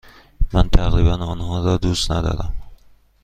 من 0.53 0.69
تقریبا 0.69 1.13
آنها 1.15 1.65
را 1.65 1.77
دوست 1.77 2.11
ندارم. 2.11 2.53